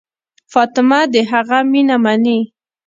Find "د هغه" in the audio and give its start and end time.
1.13-1.59